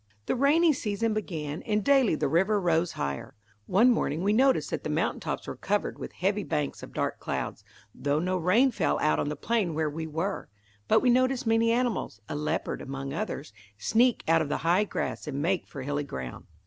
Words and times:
The 0.25 0.33
rainy 0.35 0.73
season 0.73 1.13
began, 1.13 1.61
and 1.61 1.83
daily 1.83 2.15
the 2.15 2.27
river 2.27 2.59
rose 2.59 2.93
higher. 2.93 3.35
One 3.67 3.91
morning 3.91 4.23
we 4.23 4.33
noticed 4.33 4.71
that 4.71 4.83
the 4.83 4.89
mountain 4.89 5.19
tops 5.19 5.45
were 5.45 5.55
covered 5.55 5.99
with 5.99 6.11
heavy 6.13 6.41
banks 6.43 6.81
of 6.81 6.91
dark 6.95 7.19
clouds, 7.19 7.63
though 7.93 8.17
no 8.17 8.35
rain 8.37 8.71
fell 8.71 8.97
out 8.99 9.19
on 9.19 9.29
the 9.29 9.35
plain 9.35 9.75
where 9.75 9.91
we 9.91 10.07
were; 10.07 10.49
but 10.87 11.01
we 11.01 11.11
noticed 11.11 11.45
many 11.45 11.71
animals, 11.71 12.19
a 12.27 12.33
leopard 12.35 12.81
among 12.81 13.13
others, 13.13 13.53
sneak 13.77 14.23
out 14.27 14.41
of 14.41 14.49
the 14.49 14.57
high 14.65 14.85
grass 14.85 15.27
and 15.27 15.39
make 15.39 15.67
for 15.67 15.83
hilly 15.83 16.03
ground. 16.03 16.45